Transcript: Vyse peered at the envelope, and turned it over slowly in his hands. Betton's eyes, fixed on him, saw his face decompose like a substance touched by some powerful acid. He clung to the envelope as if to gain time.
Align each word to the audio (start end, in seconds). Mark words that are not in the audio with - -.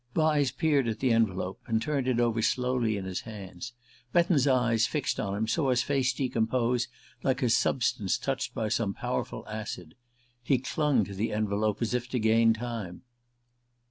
Vyse 0.15 0.49
peered 0.57 0.87
at 0.87 0.97
the 0.97 1.11
envelope, 1.11 1.61
and 1.67 1.79
turned 1.79 2.07
it 2.07 2.19
over 2.19 2.41
slowly 2.41 2.97
in 2.97 3.05
his 3.05 3.21
hands. 3.21 3.73
Betton's 4.11 4.47
eyes, 4.47 4.87
fixed 4.87 5.19
on 5.19 5.35
him, 5.35 5.47
saw 5.47 5.69
his 5.69 5.83
face 5.83 6.11
decompose 6.11 6.87
like 7.21 7.43
a 7.43 7.49
substance 7.51 8.17
touched 8.17 8.55
by 8.55 8.67
some 8.67 8.95
powerful 8.95 9.45
acid. 9.47 9.93
He 10.41 10.57
clung 10.57 11.03
to 11.03 11.13
the 11.13 11.31
envelope 11.31 11.83
as 11.83 11.93
if 11.93 12.09
to 12.09 12.19
gain 12.19 12.51
time. 12.55 13.03